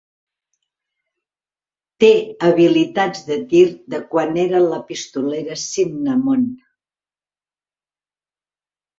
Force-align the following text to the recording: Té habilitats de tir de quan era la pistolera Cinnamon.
Té 2.03 2.07
habilitats 2.47 3.19
de 3.27 3.37
tir 3.51 3.61
de 3.93 3.99
quan 4.13 4.39
era 4.43 4.61
la 4.63 4.79
pistolera 4.87 5.57
Cinnamon. 5.65 6.49